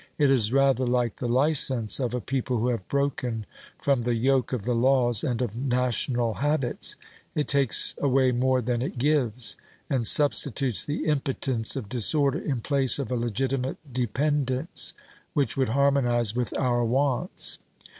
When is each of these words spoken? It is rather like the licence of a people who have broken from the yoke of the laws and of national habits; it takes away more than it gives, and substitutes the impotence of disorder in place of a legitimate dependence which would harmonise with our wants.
It 0.17 0.31
is 0.31 0.51
rather 0.51 0.87
like 0.87 1.17
the 1.17 1.27
licence 1.27 1.99
of 1.99 2.15
a 2.15 2.19
people 2.19 2.57
who 2.57 2.69
have 2.69 2.87
broken 2.87 3.45
from 3.77 4.01
the 4.01 4.15
yoke 4.15 4.51
of 4.51 4.63
the 4.63 4.73
laws 4.73 5.23
and 5.23 5.43
of 5.43 5.55
national 5.55 6.33
habits; 6.33 6.95
it 7.35 7.47
takes 7.47 7.93
away 7.99 8.31
more 8.31 8.63
than 8.63 8.81
it 8.81 8.97
gives, 8.97 9.57
and 9.91 10.07
substitutes 10.07 10.83
the 10.83 11.05
impotence 11.05 11.75
of 11.75 11.87
disorder 11.87 12.39
in 12.39 12.61
place 12.61 12.97
of 12.97 13.11
a 13.11 13.15
legitimate 13.15 13.77
dependence 13.93 14.95
which 15.35 15.55
would 15.55 15.69
harmonise 15.69 16.35
with 16.35 16.57
our 16.57 16.83
wants. 16.83 17.59